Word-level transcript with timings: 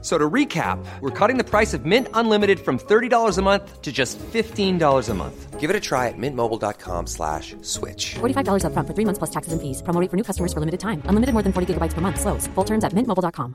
So 0.00 0.16
to 0.16 0.30
recap, 0.30 0.78
we're 1.00 1.10
cutting 1.10 1.38
the 1.38 1.44
price 1.44 1.74
of 1.74 1.84
Mint 1.84 2.06
Unlimited 2.14 2.60
from 2.60 2.78
$30 2.78 3.36
a 3.36 3.42
month 3.42 3.82
to 3.82 3.90
just 3.90 4.16
$15 4.18 5.08
a 5.08 5.14
month. 5.14 5.58
Give 5.58 5.70
it 5.70 5.74
a 5.74 5.80
try 5.80 6.06
at 6.06 6.14
mintmobile.com 6.16 7.08
slash 7.08 7.56
switch. 7.62 8.14
$45 8.20 8.64
up 8.64 8.72
front 8.72 8.86
for 8.86 8.94
three 8.94 9.04
months 9.04 9.18
plus 9.18 9.30
taxes 9.30 9.52
and 9.52 9.60
fees. 9.60 9.82
Promo 9.82 10.00
rate 10.00 10.08
for 10.08 10.16
new 10.16 10.22
customers 10.22 10.52
for 10.52 10.60
limited 10.60 10.78
time. 10.78 11.02
Unlimited 11.06 11.32
more 11.32 11.42
than 11.42 11.52
40 11.52 11.74
gigabytes 11.74 11.94
per 11.94 12.00
month. 12.00 12.20
Slows. 12.20 12.46
Full 12.54 12.64
terms 12.64 12.84
at 12.84 12.92
mintmobile.com. 12.92 13.54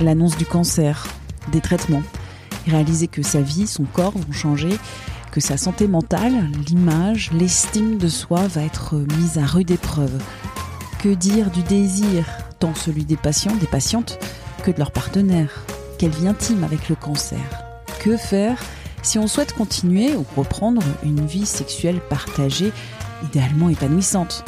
L'annonce 0.00 0.36
du 0.36 0.44
cancer, 0.44 1.06
des 1.52 1.60
traitements, 1.60 2.02
réaliser 2.66 3.06
que 3.06 3.22
sa 3.22 3.40
vie, 3.40 3.68
son 3.68 3.84
corps 3.84 4.18
vont 4.18 4.32
changer, 4.32 4.76
que 5.30 5.40
sa 5.40 5.56
santé 5.56 5.86
mentale, 5.86 6.50
l'image, 6.66 7.30
l'estime 7.32 7.96
de 7.96 8.08
soi 8.08 8.48
va 8.48 8.62
être 8.62 8.96
mise 8.96 9.38
à 9.38 9.46
rude 9.46 9.70
épreuve. 9.70 10.20
Que 11.04 11.10
dire 11.10 11.50
du 11.50 11.62
désir, 11.62 12.24
tant 12.58 12.74
celui 12.74 13.04
des 13.04 13.18
patients, 13.18 13.54
des 13.56 13.66
patientes, 13.66 14.18
que 14.62 14.70
de 14.70 14.78
leurs 14.78 14.90
partenaires 14.90 15.66
Quelle 15.98 16.12
vie 16.12 16.26
intime 16.26 16.64
avec 16.64 16.88
le 16.88 16.94
cancer 16.94 17.38
Que 18.02 18.16
faire 18.16 18.56
si 19.02 19.18
on 19.18 19.26
souhaite 19.26 19.52
continuer 19.52 20.16
ou 20.16 20.24
reprendre 20.34 20.80
une 21.02 21.26
vie 21.26 21.44
sexuelle 21.44 22.00
partagée, 22.08 22.72
idéalement 23.22 23.68
épanouissante? 23.68 24.46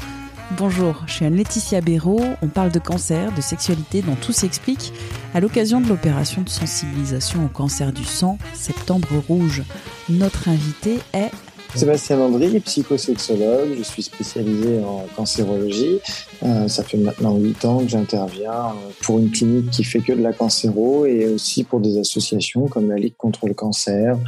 Bonjour, 0.56 1.02
je 1.06 1.12
suis 1.12 1.27
Anne-Laetitia 1.27 1.82
Béraud. 1.82 2.24
On 2.41 2.48
parle 2.48 2.73
de 2.73 2.79
cancer, 2.79 3.34
de 3.34 3.43
sexualité 3.43 4.01
dont 4.01 4.16
tout 4.16 4.32
s'explique 4.32 4.95
à 5.34 5.41
l'occasion 5.41 5.82
de 5.82 5.88
l'opération 5.91 6.41
de 6.41 6.48
sensibilisation 6.48 7.45
au 7.45 7.48
cancer 7.48 7.93
du 7.93 8.04
sang, 8.04 8.38
Septembre 8.54 9.09
Rouge. 9.29 9.63
Notre 10.09 10.48
invité 10.48 11.01
est 11.13 11.32
Sébastien 11.74 12.16
Landry, 12.16 12.60
psychosexologue, 12.60 13.74
je 13.76 13.82
suis 13.82 14.02
spécialisé 14.02 14.82
en 14.82 15.04
cancérologie. 15.14 15.98
Euh, 16.42 16.68
ça 16.68 16.82
fait 16.82 16.96
maintenant 16.96 17.36
8 17.36 17.64
ans 17.64 17.78
que 17.80 17.88
j'interviens 17.88 18.68
euh, 18.70 18.90
pour 19.02 19.18
une 19.18 19.30
clinique 19.30 19.70
qui 19.70 19.84
fait 19.84 20.00
que 20.00 20.12
de 20.12 20.23
la 20.23 20.32
cancéro 20.32 21.04
et 21.04 21.26
aussi 21.26 21.64
pour 21.64 21.80
des 21.80 21.98
associations 21.98 22.66
comme 22.68 22.88
la 22.88 22.96
Ligue 22.96 23.16
contre 23.16 23.46
le 23.46 23.54
cancer 23.54 24.18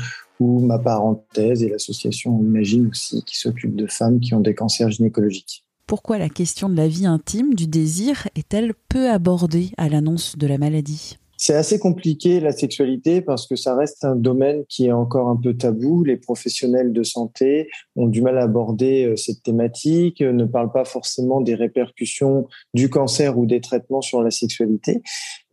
ou 0.41 0.61
ma 0.61 0.79
parenthèse 0.79 1.63
et 1.63 1.69
l'association 1.69 2.39
Imagine 2.41 2.89
aussi 2.89 3.23
qui 3.25 3.39
s'occupe 3.39 3.75
de 3.75 3.87
femmes 3.87 4.21
qui 4.21 4.35
ont 4.35 4.41
des 4.41 4.55
cancers 4.55 4.91
gynécologiques. 4.91 5.65
Pourquoi 5.87 6.19
la 6.19 6.29
question 6.29 6.69
de 6.69 6.77
la 6.77 6.87
vie 6.87 7.07
intime, 7.07 7.55
du 7.55 7.67
désir, 7.67 8.29
est-elle 8.37 8.75
peu 8.91 9.09
abordée 9.09 9.71
à 9.79 9.89
l'annonce 9.89 10.37
de 10.37 10.47
la 10.47 10.59
maladie? 10.59 11.17
C'est 11.49 11.55
assez 11.55 11.79
compliqué 11.79 12.41
la 12.41 12.53
sexualité 12.53 13.23
parce 13.23 13.47
que 13.47 13.57
ça 13.57 13.75
reste 13.75 14.05
un 14.05 14.17
domaine 14.17 14.67
qui 14.69 14.85
est 14.85 14.93
encore 14.93 15.31
un 15.31 15.37
peu 15.37 15.57
tabou. 15.57 16.05
Les 16.05 16.19
professionnels 16.19 16.93
de 16.93 17.03
santé 17.03 17.71
ont 17.97 18.07
du 18.07 18.21
mal 18.21 18.37
à 18.37 18.43
aborder 18.43 19.07
euh, 19.07 19.17
cette 19.17 19.43
thématique, 19.45 20.21
ne 20.21 20.45
parlent 20.45 20.73
pas 20.73 20.85
forcément 20.85 21.41
des 21.41 21.55
répercussions 21.55 22.47
du 22.75 22.91
cancer 22.91 23.39
ou 23.39 23.47
des 23.47 23.63
traitements 23.63 24.03
sur 24.03 24.23
la 24.23 24.31
sexualité. 24.31 25.01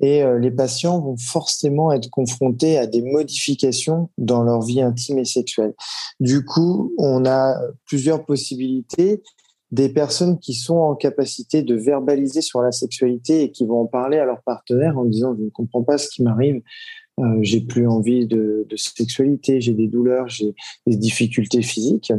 Et 0.01 0.21
euh, 0.21 0.37
les 0.37 0.51
patients 0.51 0.99
vont 0.99 1.15
forcément 1.15 1.93
être 1.93 2.09
confrontés 2.09 2.77
à 2.77 2.87
des 2.87 3.01
modifications 3.01 4.09
dans 4.17 4.43
leur 4.43 4.63
vie 4.63 4.81
intime 4.81 5.19
et 5.19 5.23
sexuelle. 5.23 5.75
Du 6.19 6.43
coup, 6.43 6.93
on 6.97 7.25
a 7.25 7.55
plusieurs 7.85 8.25
possibilités 8.25 9.21
des 9.71 9.89
personnes 9.89 10.39
qui 10.39 10.53
sont 10.53 10.77
en 10.77 10.95
capacité 10.95 11.63
de 11.63 11.75
verbaliser 11.75 12.41
sur 12.41 12.61
la 12.61 12.71
sexualité 12.71 13.43
et 13.43 13.51
qui 13.51 13.65
vont 13.65 13.81
en 13.81 13.85
parler 13.85 14.17
à 14.17 14.25
leur 14.25 14.41
partenaire 14.43 14.97
en 14.97 15.05
disant 15.05 15.35
je 15.37 15.43
ne 15.43 15.49
comprends 15.49 15.83
pas 15.83 15.97
ce 15.97 16.09
qui 16.09 16.23
m'arrive, 16.23 16.61
euh, 17.19 17.37
j'ai 17.41 17.61
plus 17.61 17.87
envie 17.87 18.27
de, 18.27 18.67
sexualité, 18.75 19.61
j'ai 19.61 19.73
des 19.73 19.87
douleurs, 19.87 20.27
j'ai 20.27 20.53
des 20.85 20.97
difficultés 20.97 21.61
physiques. 21.61 22.13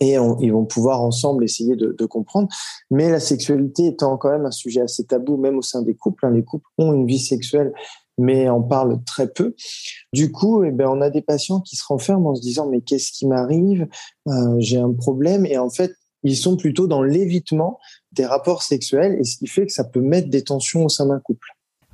Et 0.00 0.16
ils 0.40 0.52
vont 0.52 0.64
pouvoir 0.64 1.00
ensemble 1.00 1.44
essayer 1.44 1.76
de, 1.76 2.06
comprendre. 2.06 2.48
Mais 2.90 3.08
la 3.08 3.20
sexualité 3.20 3.86
étant 3.86 4.16
quand 4.16 4.30
même 4.30 4.46
un 4.46 4.50
sujet 4.50 4.80
assez 4.80 5.04
tabou, 5.04 5.36
même 5.36 5.58
au 5.58 5.62
sein 5.62 5.82
des 5.82 5.94
couples, 5.94 6.26
hein, 6.26 6.32
les 6.32 6.42
couples 6.42 6.66
ont 6.78 6.92
une 6.92 7.06
vie 7.06 7.20
sexuelle 7.20 7.72
mais 8.18 8.48
en 8.48 8.62
parlent 8.62 9.02
très 9.04 9.30
peu. 9.30 9.54
Du 10.12 10.30
coup, 10.30 10.64
eh 10.64 10.70
ben, 10.70 10.86
on 10.88 11.00
a 11.00 11.10
des 11.10 11.22
patients 11.22 11.60
qui 11.60 11.76
se 11.76 11.84
renferment 11.86 12.30
en 12.30 12.34
se 12.34 12.42
disant 12.42 12.68
mais 12.68 12.80
qu'est-ce 12.80 13.12
qui 13.12 13.26
m'arrive? 13.26 13.86
Euh, 14.28 14.56
J'ai 14.58 14.78
un 14.78 14.92
problème 14.92 15.46
et 15.46 15.58
en 15.58 15.70
fait 15.70 15.92
ils 16.22 16.36
sont 16.36 16.56
plutôt 16.56 16.86
dans 16.86 17.02
l'évitement 17.02 17.78
des 18.12 18.26
rapports 18.26 18.62
sexuels 18.62 19.16
et 19.20 19.24
ce 19.24 19.36
qui 19.36 19.46
fait 19.46 19.66
que 19.66 19.72
ça 19.72 19.84
peut 19.84 20.00
mettre 20.00 20.28
des 20.28 20.42
tensions 20.42 20.84
au 20.84 20.88
sein 20.88 21.06
d'un 21.06 21.20
couple. 21.20 21.48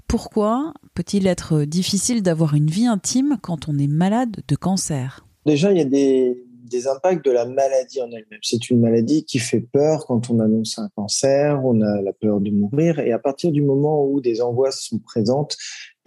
Pourquoi 0.07 0.73
peut-il 0.95 1.27
être 1.27 1.65
difficile 1.65 2.23
d'avoir 2.23 2.55
une 2.55 2.69
vie 2.69 2.87
intime 2.87 3.37
quand 3.43 3.69
on 3.69 3.79
est 3.79 3.89
malade 3.89 4.39
de 4.47 4.57
cancer? 4.57 5.27
Déjà, 5.45 5.71
il 5.71 5.79
y 5.79 5.83
a 5.83 5.85
des, 5.85 6.43
des 6.69 6.87
impacts 6.87 7.25
de 7.25 7.31
la 7.31 7.45
maladie 7.45 8.01
en 8.01 8.07
elle-même. 8.07 8.41
C'est 8.43 8.71
une 8.71 8.81
maladie 8.81 9.25
qui 9.25 9.39
fait 9.39 9.61
peur 9.61 10.07
quand 10.07 10.31
on 10.31 10.41
annonce 10.41 10.79
un 10.79 10.89
cancer, 10.95 11.61
on 11.65 11.81
a 11.81 12.03
la 12.03 12.13
peur 12.13 12.41
de 12.41 12.51
mourir, 12.51 12.99
et 12.99 13.13
à 13.13 13.19
partir 13.19 13.51
du 13.51 13.63
moment 13.63 14.05
où 14.05 14.21
des 14.21 14.41
angoisses 14.41 14.81
sont 14.81 14.99
présentes, 14.99 15.57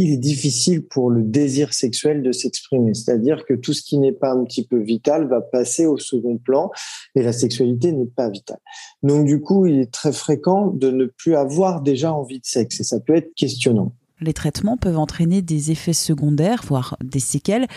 il 0.02 0.14
est 0.14 0.18
difficile 0.18 0.84
pour 0.84 1.12
le 1.12 1.22
désir 1.22 1.74
sexuel 1.74 2.24
de 2.24 2.32
s'exprimer. 2.32 2.94
C'est-à-dire 2.94 3.46
que 3.46 3.54
tout 3.54 3.74
ce 3.74 3.84
qui 3.84 4.00
n'est 4.00 4.12
pas 4.12 4.32
un 4.32 4.44
petit 4.44 4.66
peu 4.66 4.80
vital 4.80 5.28
va 5.28 5.42
passer 5.42 5.86
au 5.86 5.98
second 5.98 6.38
plan 6.38 6.72
et 7.16 7.22
la 7.22 7.34
sexualité 7.34 7.92
n'est 7.92 8.06
pas 8.08 8.30
vitale. 8.30 8.60
Donc 9.04 9.26
du 9.26 9.40
coup, 9.42 9.68
il 9.68 9.80
est 9.80 9.92
très 9.92 10.12
fréquent 10.12 10.68
de 10.68 10.90
ne 10.90 11.06
plus 11.06 11.36
avoir 11.36 11.82
déjà 11.82 12.12
envie 12.12 12.40
de 12.40 12.46
sexe 12.46 12.80
et 12.80 12.84
ça 12.84 13.00
peut 13.00 13.16
être 13.16 13.34
questionnant. 13.36 13.94
Les 14.20 14.34
traitements 14.34 14.78
peuvent 14.78 14.98
entraîner 14.98 15.42
des 15.42 15.72
effets 15.72 15.94
secondaires, 15.94 16.64
voire 16.66 16.98
des 17.04 17.20
séquelles. 17.20 17.68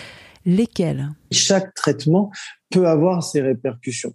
Lesquels? 0.46 1.10
Chaque 1.30 1.74
traitement 1.74 2.30
peut 2.70 2.86
avoir 2.86 3.22
ses 3.22 3.40
répercussions. 3.40 4.14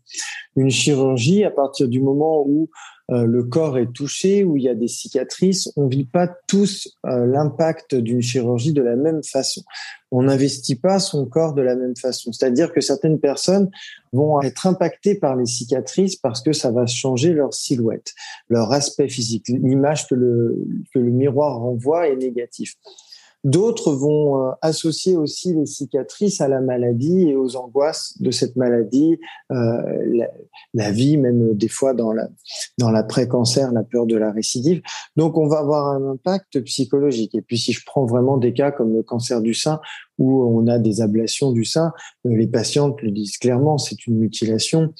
Une 0.55 0.69
chirurgie, 0.69 1.43
à 1.43 1.51
partir 1.51 1.87
du 1.87 2.01
moment 2.01 2.43
où 2.45 2.69
euh, 3.11 3.25
le 3.25 3.43
corps 3.43 3.79
est 3.79 3.91
touché, 3.91 4.43
où 4.43 4.55
il 4.55 4.63
y 4.63 4.69
a 4.69 4.75
des 4.75 4.87
cicatrices, 4.87 5.71
on 5.75 5.87
vit 5.87 6.05
pas 6.05 6.27
tous 6.47 6.95
euh, 7.07 7.25
l'impact 7.25 7.95
d'une 7.95 8.21
chirurgie 8.21 8.73
de 8.73 8.83
la 8.83 8.95
même 8.95 9.23
façon. 9.23 9.63
On 10.11 10.23
n'investit 10.23 10.75
pas 10.75 10.99
son 10.99 11.25
corps 11.25 11.53
de 11.53 11.61
la 11.63 11.75
même 11.75 11.95
façon. 11.95 12.31
C'est-à-dire 12.31 12.71
que 12.71 12.81
certaines 12.81 13.19
personnes 13.19 13.71
vont 14.13 14.41
être 14.41 14.67
impactées 14.67 15.15
par 15.15 15.35
les 15.35 15.47
cicatrices 15.47 16.17
parce 16.17 16.41
que 16.41 16.53
ça 16.53 16.71
va 16.71 16.85
changer 16.85 17.33
leur 17.33 17.53
silhouette, 17.53 18.13
leur 18.49 18.71
aspect 18.71 19.09
physique. 19.09 19.47
L'image 19.47 20.07
que 20.07 20.15
le 20.15 21.01
miroir 21.11 21.59
renvoie 21.59 22.09
est 22.09 22.17
négative. 22.17 22.73
D'autres 23.45 23.93
vont 23.93 24.41
euh, 24.41 24.51
associer 24.61 25.15
aussi 25.15 25.53
les 25.53 25.65
cicatrices 25.65 26.41
à 26.41 26.49
la 26.49 26.59
maladie 26.59 27.29
et 27.29 27.37
aux 27.37 27.55
angoisses 27.55 28.21
de 28.21 28.31
cette 28.31 28.57
maladie, 28.57 29.17
euh, 29.51 30.25
la, 30.73 30.91
vie, 30.91 31.15
même 31.15 31.53
des 31.55 31.69
fois 31.69 31.93
dans 31.93 32.11
la 32.11 32.27
dans 32.77 32.91
l'après-cancer, 32.91 33.71
la 33.71 33.83
peur 33.83 34.05
de 34.07 34.17
la 34.17 34.31
récidive. 34.31 34.81
Donc, 35.15 35.37
on 35.37 35.47
va 35.47 35.59
avoir 35.59 35.87
un 35.87 36.11
impact 36.11 36.61
psychologique. 36.65 37.33
Et 37.33 37.41
puis, 37.41 37.57
si 37.57 37.71
je 37.71 37.81
prends 37.85 38.05
vraiment 38.05 38.37
des 38.37 38.51
cas 38.51 38.71
comme 38.71 38.93
le 38.93 39.03
cancer 39.03 39.41
du 39.41 39.53
sein, 39.53 39.79
où 40.17 40.43
on 40.43 40.67
a 40.67 40.77
des 40.77 40.99
ablations 40.99 41.53
du 41.53 41.63
sein, 41.63 41.93
euh, 42.25 42.35
les 42.35 42.47
patientes 42.47 43.01
le 43.01 43.11
disent 43.11 43.37
clairement, 43.37 43.77
c'est 43.77 44.05
une 44.05 44.17
mutilation. 44.17 44.93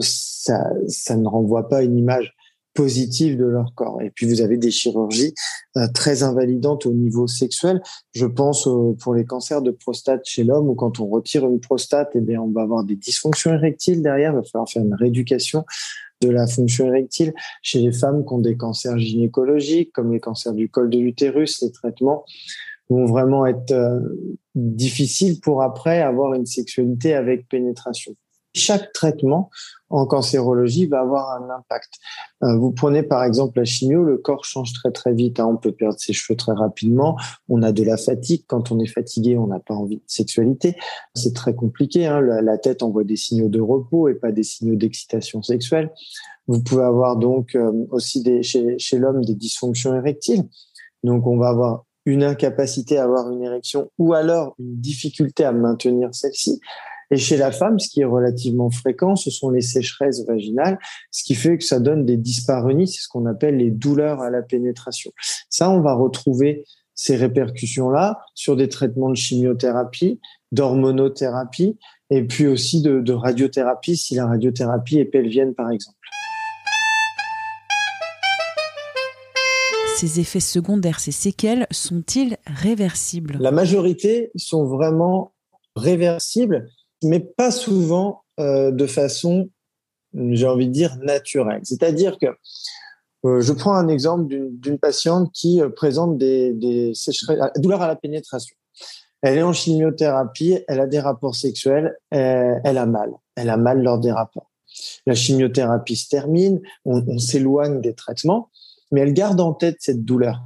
ça, 0.00 0.64
ça 0.88 1.16
ne 1.16 1.28
renvoie 1.28 1.68
pas 1.68 1.82
une 1.82 1.98
image 1.98 2.34
positive 2.74 3.36
de 3.36 3.44
leur 3.44 3.74
corps. 3.74 4.00
Et 4.02 4.10
puis 4.10 4.26
vous 4.26 4.40
avez 4.40 4.56
des 4.56 4.70
chirurgies 4.70 5.34
euh, 5.76 5.86
très 5.92 6.22
invalidantes 6.22 6.86
au 6.86 6.92
niveau 6.92 7.26
sexuel. 7.26 7.82
Je 8.14 8.26
pense 8.26 8.68
pour 9.00 9.14
les 9.14 9.24
cancers 9.24 9.62
de 9.62 9.70
prostate 9.70 10.22
chez 10.24 10.44
l'homme 10.44 10.68
où 10.68 10.74
quand 10.74 11.00
on 11.00 11.06
retire 11.06 11.46
une 11.46 11.60
prostate, 11.60 12.10
eh 12.14 12.20
bien 12.20 12.40
on 12.40 12.50
va 12.50 12.62
avoir 12.62 12.84
des 12.84 12.96
dysfonctions 12.96 13.52
érectiles 13.52 14.02
derrière. 14.02 14.32
Il 14.32 14.36
va 14.36 14.42
falloir 14.42 14.68
faire 14.68 14.82
une 14.82 14.94
rééducation 14.94 15.64
de 16.22 16.30
la 16.30 16.46
fonction 16.46 16.86
érectile. 16.86 17.34
Chez 17.62 17.80
les 17.80 17.92
femmes 17.92 18.24
qui 18.24 18.32
ont 18.32 18.38
des 18.38 18.56
cancers 18.56 18.98
gynécologiques, 18.98 19.92
comme 19.92 20.12
les 20.12 20.20
cancers 20.20 20.54
du 20.54 20.68
col 20.68 20.88
de 20.88 20.98
l'utérus, 20.98 21.60
les 21.62 21.72
traitements 21.72 22.24
vont 22.88 23.06
vraiment 23.06 23.46
être 23.46 23.72
euh, 23.72 24.00
difficiles 24.54 25.40
pour 25.40 25.62
après 25.62 26.00
avoir 26.00 26.34
une 26.34 26.46
sexualité 26.46 27.14
avec 27.14 27.48
pénétration. 27.48 28.14
Chaque 28.54 28.92
traitement 28.92 29.50
en 29.88 30.06
cancérologie 30.06 30.86
va 30.86 31.00
avoir 31.00 31.30
un 31.30 31.50
impact. 31.50 31.94
Euh, 32.42 32.56
vous 32.56 32.72
prenez 32.72 33.02
par 33.02 33.24
exemple 33.24 33.58
la 33.58 33.64
chimio, 33.64 34.02
le 34.04 34.18
corps 34.18 34.44
change 34.44 34.72
très 34.72 34.90
très 34.90 35.12
vite. 35.12 35.38
Hein. 35.38 35.46
On 35.46 35.56
peut 35.56 35.72
perdre 35.72 35.98
ses 35.98 36.12
cheveux 36.12 36.36
très 36.36 36.52
rapidement. 36.52 37.16
On 37.48 37.62
a 37.62 37.72
de 37.72 37.84
la 37.84 37.96
fatigue. 37.96 38.44
Quand 38.46 38.72
on 38.72 38.78
est 38.78 38.86
fatigué, 38.86 39.36
on 39.36 39.46
n'a 39.46 39.60
pas 39.60 39.74
envie 39.74 39.96
de 39.96 40.02
sexualité. 40.06 40.76
C'est 41.14 41.34
très 41.34 41.54
compliqué. 41.54 42.06
Hein. 42.06 42.20
La, 42.20 42.58
tête 42.58 42.82
envoie 42.82 43.04
des 43.04 43.16
signaux 43.16 43.48
de 43.48 43.60
repos 43.60 44.08
et 44.08 44.14
pas 44.14 44.32
des 44.32 44.42
signaux 44.42 44.76
d'excitation 44.76 45.42
sexuelle. 45.42 45.90
Vous 46.46 46.62
pouvez 46.62 46.84
avoir 46.84 47.16
donc 47.16 47.54
euh, 47.54 47.72
aussi 47.90 48.24
chez 48.42 48.98
l'homme 48.98 49.24
des 49.24 49.34
dysfonctions 49.34 49.94
érectiles. 49.94 50.44
Donc 51.04 51.26
on 51.26 51.36
va 51.36 51.48
avoir 51.48 51.84
une 52.04 52.24
incapacité 52.24 52.98
à 52.98 53.04
avoir 53.04 53.30
une 53.30 53.42
érection 53.42 53.90
ou 53.98 54.12
alors 54.12 54.54
une 54.58 54.76
difficulté 54.76 55.44
à 55.44 55.52
maintenir 55.52 56.14
celle-ci. 56.14 56.60
Et 57.12 57.18
chez 57.18 57.36
la 57.36 57.52
femme, 57.52 57.78
ce 57.78 57.90
qui 57.90 58.00
est 58.00 58.06
relativement 58.06 58.70
fréquent, 58.70 59.16
ce 59.16 59.30
sont 59.30 59.50
les 59.50 59.60
sécheresses 59.60 60.24
vaginales, 60.26 60.78
ce 61.10 61.22
qui 61.24 61.34
fait 61.34 61.58
que 61.58 61.64
ça 61.64 61.78
donne 61.78 62.06
des 62.06 62.16
dyspareunies, 62.16 62.88
c'est 62.88 63.02
ce 63.02 63.08
qu'on 63.08 63.26
appelle 63.26 63.58
les 63.58 63.70
douleurs 63.70 64.22
à 64.22 64.30
la 64.30 64.40
pénétration. 64.40 65.12
Ça, 65.50 65.68
on 65.68 65.82
va 65.82 65.92
retrouver 65.92 66.64
ces 66.94 67.16
répercussions-là 67.16 68.22
sur 68.34 68.56
des 68.56 68.70
traitements 68.70 69.10
de 69.10 69.14
chimiothérapie, 69.14 70.20
d'hormonothérapie, 70.52 71.78
et 72.08 72.26
puis 72.26 72.46
aussi 72.46 72.80
de, 72.80 73.00
de 73.00 73.12
radiothérapie, 73.12 73.98
si 73.98 74.14
la 74.14 74.26
radiothérapie 74.26 74.98
est 74.98 75.04
pelvienne, 75.04 75.54
par 75.54 75.70
exemple. 75.70 75.98
Ces 79.96 80.18
effets 80.18 80.40
secondaires, 80.40 80.98
ces 80.98 81.12
séquelles, 81.12 81.66
sont-ils 81.70 82.38
réversibles? 82.46 83.36
La 83.38 83.50
majorité 83.50 84.30
sont 84.34 84.64
vraiment 84.64 85.34
réversibles, 85.76 86.68
mais 87.02 87.20
pas 87.20 87.50
souvent 87.50 88.22
euh, 88.40 88.70
de 88.70 88.86
façon, 88.86 89.50
j'ai 90.14 90.46
envie 90.46 90.68
de 90.68 90.72
dire, 90.72 90.96
naturelle. 91.02 91.60
C'est-à-dire 91.64 92.18
que 92.18 92.26
euh, 93.24 93.40
je 93.40 93.52
prends 93.52 93.74
un 93.74 93.88
exemple 93.88 94.26
d'une 94.28 94.78
patiente 94.78 95.30
qui 95.32 95.60
euh, 95.60 95.68
présente 95.68 96.18
des, 96.18 96.52
douleurs 97.56 97.82
à 97.82 97.86
la 97.86 97.96
pénétration. 97.96 98.56
Elle 99.22 99.38
est 99.38 99.42
en 99.42 99.52
chimiothérapie, 99.52 100.58
elle 100.66 100.80
a 100.80 100.86
des 100.86 100.98
rapports 100.98 101.36
sexuels, 101.36 101.96
elle, 102.10 102.78
a 102.78 102.86
mal. 102.86 103.12
Elle 103.36 103.50
a 103.50 103.56
mal 103.56 103.80
lors 103.80 104.00
des 104.00 104.10
rapports. 104.10 104.50
La 105.06 105.14
chimiothérapie 105.14 105.94
se 105.94 106.08
termine, 106.08 106.60
on 106.84 107.18
s'éloigne 107.18 107.80
des 107.80 107.94
traitements, 107.94 108.50
mais 108.90 109.02
elle 109.02 109.12
garde 109.12 109.40
en 109.40 109.52
tête 109.52 109.76
cette 109.78 110.04
douleur. 110.04 110.42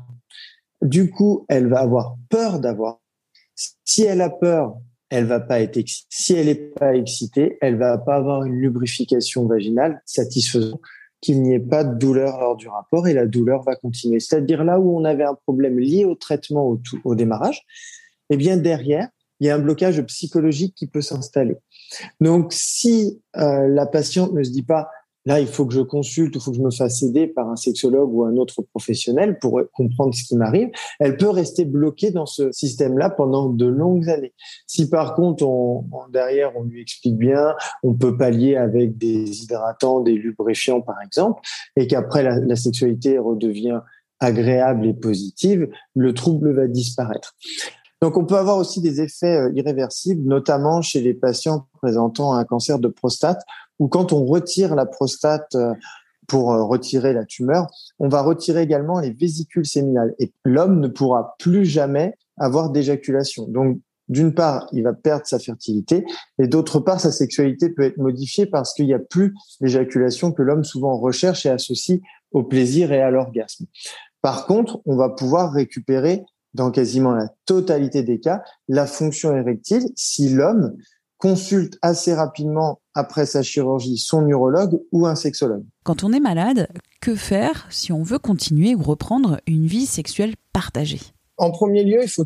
Du 0.83 1.11
coup, 1.11 1.47
elle 1.49 1.69
va 1.69 1.81
avoir 1.81 2.17
peur 2.29 2.61
d'avoir. 2.61 3.01
Si 3.55 4.03
elle 4.03 4.21
a 4.21 4.29
peur, 4.29 4.77
elle 5.11 5.27
va 5.27 5.41
pas 5.41 5.61
être 5.61 5.77
excitée. 5.77 6.09
Si 6.11 6.35
elle 6.35 6.47
n'est 6.47 6.55
pas 6.55 6.95
excitée, 6.95 7.59
elle 7.61 7.79
va 7.79 7.99
pas 7.99 8.17
avoir 8.17 8.45
une 8.45 8.61
lubrification 8.61 9.47
vaginale 9.47 10.03
satisfaisante 10.05 10.81
qu'il 11.21 11.43
n'y 11.43 11.55
ait 11.55 11.61
pas 11.61 11.85
de 11.85 11.99
douleur 11.99 12.39
lors 12.39 12.57
du 12.57 12.69
rapport 12.69 13.09
et 13.09 13.15
la 13.15 13.27
douleur 13.27 13.63
va 13.63 13.75
continuer. 13.75 14.21
C'est-à-dire 14.21 14.65
là 14.65 14.79
où 14.79 14.97
on 14.97 15.05
avait 15.05 15.25
un 15.25 15.35
problème 15.35 15.79
lié 15.79 16.05
au 16.05 16.15
traitement 16.15 16.69
au, 16.69 16.81
au 17.05 17.15
démarrage, 17.15 17.63
eh 18.31 18.37
bien 18.37 18.57
derrière, 18.57 19.09
il 19.41 19.47
y 19.47 19.51
a 19.51 19.57
un 19.57 19.59
blocage 19.59 20.01
psychologique 20.03 20.75
qui 20.75 20.87
peut 20.87 21.01
s'installer. 21.01 21.57
Donc 22.21 22.53
si 22.53 23.21
euh, 23.37 23.69
la 23.69 23.87
patiente 23.87 24.33
ne 24.33 24.43
se 24.43 24.51
dit 24.51 24.63
pas 24.63 24.89
là, 25.27 25.41
il 25.41 25.47
faut 25.47 25.67
que 25.67 25.75
je 25.75 25.81
consulte, 25.81 26.35
il 26.35 26.41
faut 26.41 26.53
que 26.53 26.57
je 26.57 26.63
me 26.63 26.71
fasse 26.71 27.03
aider 27.03 27.27
par 27.27 27.51
un 27.51 27.57
sexologue 27.57 28.13
ou 28.15 28.25
un 28.25 28.37
autre 28.37 28.63
professionnel 28.63 29.39
pour 29.39 29.61
comprendre 29.73 30.15
ce 30.15 30.25
qui 30.25 30.37
m'arrive, 30.37 30.71
elle 31.01 31.17
peut 31.17 31.29
rester 31.29 31.65
bloquée 31.65 32.13
dans 32.13 32.27
ce 32.27 32.53
système-là 32.53 33.11
pendant 33.11 33.49
de 33.49 33.67
longues 33.67 34.09
années. 34.09 34.33
Si 34.67 34.89
par 34.89 35.15
contre, 35.15 35.45
on, 35.45 35.85
derrière, 36.13 36.57
on 36.57 36.63
lui 36.63 36.81
explique 36.81 37.19
bien, 37.19 37.55
on 37.83 37.95
peut 37.95 38.17
pallier 38.17 38.57
avec 38.57 38.97
des 38.97 39.43
hydratants, 39.43 40.01
des 40.01 40.15
lubrifiants, 40.15 40.81
par 40.81 40.97
exemple, 41.03 41.43
et 41.77 41.87
qu'après, 41.87 42.23
la, 42.23 42.57
sexualité 42.57 43.19
redevient 43.19 43.81
agréable 44.21 44.87
et 44.87 44.95
positive, 44.95 45.69
le 45.95 46.15
trouble 46.15 46.55
va 46.55 46.69
disparaître. 46.69 47.35
Donc, 48.03 48.17
on 48.17 48.25
peut 48.25 48.37
avoir 48.37 48.59
aussi 48.59 48.81
des 48.81 49.01
effets 49.01 49.37
euh, 49.37 49.53
irréversibles, 49.55 50.27
notamment 50.29 50.83
chez 50.83 51.01
les 51.01 51.15
patients 51.15 51.67
présentant 51.81 52.35
un 52.35 52.45
cancer 52.45 52.79
de 52.79 52.89
prostate, 52.89 53.43
ou 53.79 53.89
quand 53.89 54.13
on 54.13 54.25
retire 54.25 54.75
la 54.75 54.87
prostate 54.87 55.55
euh, 55.55 55.73
pour 56.27 56.53
euh, 56.53 56.65
retirer 56.65 57.13
la 57.13 57.25
tumeur, 57.25 57.67
on 57.99 58.09
va 58.09 58.23
retirer 58.23 58.63
également 58.63 59.01
les 59.01 59.11
vésicules 59.11 59.67
séminales 59.67 60.15
et 60.19 60.33
l'homme 60.45 60.81
ne 60.81 60.89
pourra 60.89 61.37
plus 61.39 61.65
jamais 61.65 62.17
avoir 62.37 62.71
d'éjaculation. 62.71 63.47
Donc, 63.49 63.79
d'une 64.09 64.35
part, 64.35 64.69
il 64.73 64.85
va 64.85 64.93
perdre 64.93 65.27
sa 65.27 65.39
fertilité 65.39 66.05
et 66.39 66.47
d'autre 66.47 66.79
part, 66.79 67.01
sa 67.01 67.11
sexualité 67.11 67.71
peut 67.71 67.83
être 67.83 67.99
modifiée 67.99 68.47
parce 68.47 68.73
qu'il 68.73 68.87
n'y 68.87 68.95
a 68.95 69.01
plus 69.01 69.35
l'éjaculation 69.61 70.33
que 70.33 70.43
l'homme 70.43 70.65
souvent 70.65 70.97
recherche 70.97 71.45
et 71.45 71.51
associe 71.51 72.01
au 72.31 72.45
plaisir 72.45 72.93
et 72.93 73.01
à 73.01 73.11
l'orgasme. 73.11 73.67
Par 74.23 74.47
contre, 74.47 74.81
on 74.87 74.97
va 74.97 75.09
pouvoir 75.09 75.53
récupérer 75.53 76.25
dans 76.55 76.71
quasiment 76.71 77.13
la 77.13 77.29
totalité 77.45 78.03
des 78.03 78.19
cas 78.19 78.43
la 78.69 78.87
fonction 78.87 79.37
érectile 79.37 79.85
si 79.95 80.29
l'homme 80.29 80.77
consulte 81.19 81.79
assez 81.83 82.15
rapidement 82.15 82.81
après 82.97 83.27
sa 83.27 83.43
chirurgie 83.43 83.99
son 83.99 84.27
urologue 84.27 84.81
ou 84.91 85.07
un 85.07 85.15
sexologue. 85.15 85.65
Quand 85.85 86.03
on 86.03 86.13
est 86.13 86.21
malade, 86.21 86.69
que 87.01 87.15
faire 87.15 87.67
si 87.71 87.93
on 87.93 88.03
veut 88.03 88.19
continuer 88.19 88.75
ou 88.75 88.83
reprendre 88.83 89.39
une 89.47 89.67
vie 89.67 89.87
sexuelle 89.87 90.35
partagée? 90.53 91.01
En 91.37 91.51
premier 91.51 91.85
lieu, 91.85 92.03
il 92.03 92.09
faut 92.09 92.25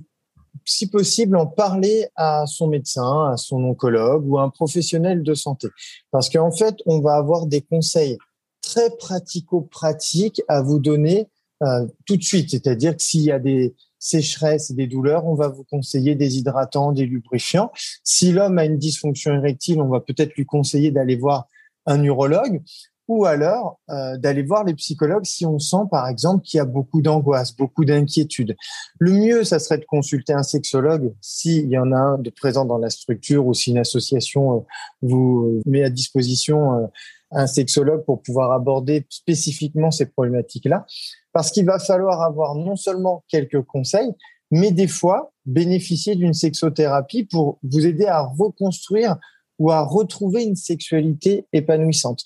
si 0.65 0.89
possible 0.89 1.37
en 1.37 1.47
parler 1.47 2.07
à 2.15 2.45
son 2.47 2.69
médecin, 2.69 3.33
à 3.33 3.37
son 3.37 3.63
oncologue 3.65 4.25
ou 4.27 4.39
à 4.39 4.43
un 4.45 4.49
professionnel 4.49 5.23
de 5.23 5.35
santé. 5.35 5.69
Parce 6.13 6.31
qu'en 6.31 6.53
fait, 6.53 6.77
on 6.87 7.01
va 7.01 7.17
avoir 7.17 7.47
des 7.47 7.63
conseils 7.63 8.17
très 8.63 8.91
pratico-pratiques 8.97 10.43
à 10.47 10.63
vous 10.63 10.79
donner 10.79 11.27
euh, 11.65 11.87
tout 12.07 12.17
de 12.17 12.23
suite. 12.23 12.51
C'est-à-dire 12.51 12.97
que 12.97 13.03
s'il 13.03 13.23
y 13.23 13.33
a 13.33 13.41
des, 13.41 13.75
sécheresse 14.01 14.71
et 14.71 14.75
des 14.75 14.89
douleurs, 14.89 15.27
on 15.27 15.35
va 15.35 15.49
vous 15.49 15.65
conseiller 15.65 16.17
des 16.17 16.39
hydratants, 16.39 16.91
des 16.91 17.07
lubrifiants. 17.07 17.71
Si 18.03 18.33
l'homme 18.33 18.59
a 18.59 18.65
une 18.65 18.79
dysfonction 18.79 19.35
érectile, 19.35 19.81
on 19.81 19.89
va 19.89 20.01
peut-être 20.01 20.35
lui 20.35 20.47
conseiller 20.47 20.91
d'aller 20.91 21.17
voir 21.17 21.47
un 21.87 22.03
urologue 22.03 22.63
ou 23.11 23.25
alors 23.25 23.81
euh, 23.91 24.17
d'aller 24.19 24.43
voir 24.43 24.63
les 24.63 24.75
psychologues 24.75 25.25
si 25.25 25.45
on 25.45 25.59
sent 25.59 25.89
par 25.91 26.07
exemple 26.07 26.45
qu'il 26.45 26.59
y 26.59 26.61
a 26.61 26.65
beaucoup 26.65 27.03
d'angoisse, 27.03 27.57
beaucoup 27.57 27.85
d'inquiétude. 27.85 28.55
Le 29.01 29.13
mieux, 29.13 29.43
ça 29.43 29.59
serait 29.59 29.79
de 29.79 29.85
consulter 29.85 30.33
un 30.33 30.45
sexologue 30.45 31.13
s'il 31.21 31.69
y 31.69 31.77
en 31.77 31.91
a 31.91 31.97
un 31.97 32.19
de 32.19 32.31
présent 32.31 32.65
dans 32.65 32.79
la 32.79 32.89
structure 32.89 33.47
ou 33.47 33.53
si 33.53 33.73
une 33.73 33.79
association 33.79 34.59
euh, 34.59 34.61
vous 35.03 35.61
met 35.67 35.83
à 35.83 35.91
disposition 35.91 36.75
euh, 36.75 36.87
un 37.31 37.47
sexologue 37.47 38.05
pour 38.05 38.23
pouvoir 38.23 38.53
aborder 38.53 39.07
spécifiquement 39.09 39.91
ces 39.91 40.07
problématiques-là 40.07 40.87
parce 41.33 41.51
qu'il 41.51 41.67
va 41.67 41.79
falloir 41.79 42.23
avoir 42.23 42.55
non 42.55 42.77
seulement 42.77 43.25
quelques 43.29 43.63
conseils, 43.63 44.13
mais 44.51 44.73
des 44.73 44.89
fois 44.89 45.33
bénéficier 45.47 46.17
d'une 46.17 46.35
sexothérapie 46.35 47.25
pour 47.25 47.59
vous 47.63 47.87
aider 47.87 48.07
à 48.07 48.23
reconstruire 48.23 49.17
ou 49.59 49.71
à 49.71 49.83
retrouver 49.83 50.43
une 50.43 50.57
sexualité 50.57 51.47
épanouissante. 51.53 52.25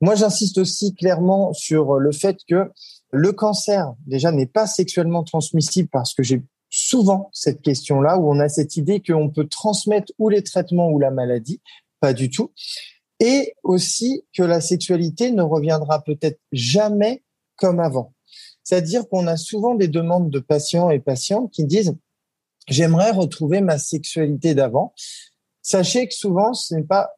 Moi, 0.00 0.14
j'insiste 0.14 0.58
aussi 0.58 0.94
clairement 0.94 1.52
sur 1.52 1.94
le 1.94 2.12
fait 2.12 2.38
que 2.48 2.70
le 3.12 3.32
cancer, 3.32 3.94
déjà, 4.06 4.30
n'est 4.30 4.46
pas 4.46 4.66
sexuellement 4.66 5.24
transmissible 5.24 5.88
parce 5.90 6.14
que 6.14 6.22
j'ai 6.22 6.42
souvent 6.68 7.30
cette 7.32 7.62
question-là 7.62 8.18
où 8.18 8.30
on 8.30 8.38
a 8.38 8.48
cette 8.48 8.76
idée 8.76 9.00
qu'on 9.00 9.30
peut 9.30 9.48
transmettre 9.48 10.12
ou 10.18 10.28
les 10.28 10.42
traitements 10.42 10.90
ou 10.90 10.98
la 10.98 11.10
maladie. 11.10 11.60
Pas 12.00 12.12
du 12.12 12.30
tout. 12.30 12.52
Et 13.20 13.54
aussi 13.62 14.24
que 14.36 14.42
la 14.42 14.60
sexualité 14.60 15.30
ne 15.30 15.42
reviendra 15.42 16.02
peut-être 16.02 16.40
jamais 16.52 17.22
comme 17.56 17.80
avant. 17.80 18.12
C'est-à-dire 18.62 19.08
qu'on 19.08 19.26
a 19.26 19.36
souvent 19.36 19.74
des 19.74 19.88
demandes 19.88 20.30
de 20.30 20.40
patients 20.40 20.90
et 20.90 20.98
patientes 20.98 21.50
qui 21.52 21.64
disent 21.64 21.96
j'aimerais 22.68 23.12
retrouver 23.12 23.60
ma 23.60 23.78
sexualité 23.78 24.54
d'avant. 24.54 24.92
Sachez 25.62 26.08
que 26.08 26.14
souvent 26.14 26.52
ce 26.52 26.74
n'est 26.74 26.82
pas 26.82 27.12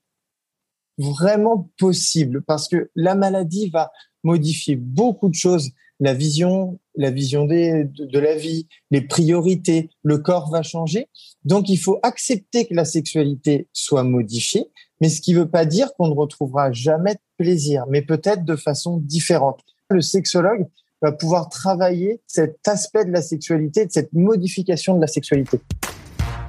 vraiment 0.98 1.70
possible 1.78 2.42
parce 2.42 2.68
que 2.68 2.90
la 2.94 3.14
maladie 3.14 3.70
va 3.70 3.92
modifier 4.24 4.76
beaucoup 4.76 5.28
de 5.28 5.34
choses, 5.34 5.70
la 6.00 6.12
vision, 6.12 6.78
la 6.96 7.10
vision 7.10 7.46
de 7.46 8.18
la 8.18 8.34
vie, 8.36 8.68
les 8.90 9.00
priorités, 9.00 9.90
le 10.02 10.18
corps 10.18 10.50
va 10.50 10.62
changer. 10.62 11.08
Donc 11.44 11.68
il 11.68 11.78
faut 11.78 11.98
accepter 12.02 12.66
que 12.66 12.74
la 12.74 12.84
sexualité 12.84 13.68
soit 13.72 14.04
modifiée, 14.04 14.70
mais 15.00 15.08
ce 15.08 15.20
qui 15.20 15.34
ne 15.34 15.40
veut 15.40 15.48
pas 15.48 15.64
dire 15.64 15.92
qu'on 15.96 16.08
ne 16.08 16.14
retrouvera 16.14 16.72
jamais 16.72 17.14
de 17.14 17.20
plaisir, 17.38 17.84
mais 17.88 18.02
peut-être 18.02 18.44
de 18.44 18.56
façon 18.56 18.96
différente. 18.98 19.60
Le 19.90 20.00
sexologue 20.00 20.66
va 21.00 21.12
pouvoir 21.12 21.48
travailler 21.48 22.20
cet 22.26 22.66
aspect 22.66 23.04
de 23.04 23.12
la 23.12 23.22
sexualité, 23.22 23.86
de 23.86 23.92
cette 23.92 24.12
modification 24.12 24.96
de 24.96 25.00
la 25.00 25.06
sexualité. 25.06 25.60